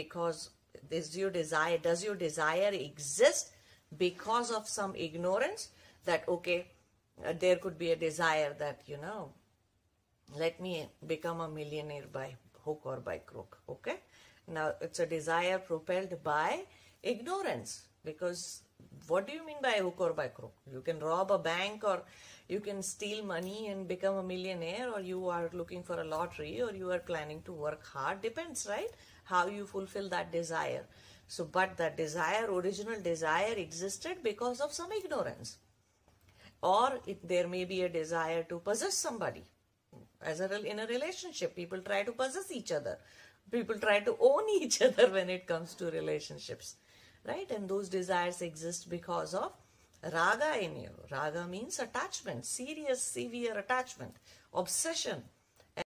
[0.00, 0.50] because
[0.90, 3.52] is your desire does your desire exist
[4.04, 5.68] because of some ignorance
[6.04, 6.58] that okay
[7.26, 9.20] uh, there could be a desire that you know
[10.36, 12.34] let me become a millionaire by
[12.64, 13.96] hook or by crook okay?
[14.46, 16.64] Now it's a desire propelled by
[17.02, 18.62] ignorance because
[19.08, 20.54] what do you mean by hook or by crook?
[20.70, 22.02] You can rob a bank or
[22.48, 26.60] you can steal money and become a millionaire or you are looking for a lottery
[26.60, 28.22] or you are planning to work hard.
[28.22, 28.90] Depends right?
[29.24, 30.84] How you fulfill that desire.
[31.26, 35.58] So but that desire original desire existed because of some ignorance.
[36.62, 39.44] Or it, there may be a desire to possess somebody.
[40.20, 42.98] As a in a relationship people try to possess each other.
[43.50, 46.74] People try to own each other when it comes to relationships
[47.26, 47.50] right?
[47.50, 49.52] And those desires exist because of
[50.12, 50.90] raga in you.
[51.10, 54.14] Raga means attachment serious severe attachment
[54.54, 55.22] obsession